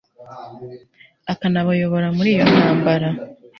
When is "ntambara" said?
2.51-3.07